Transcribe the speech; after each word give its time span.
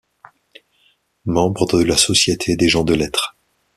Membre 1.25 1.67
de 1.67 1.83
la 1.83 1.95
Société 1.95 2.55
des 2.55 2.69
Gens 2.69 2.83
de 2.83 2.95
lettres. 2.95 3.35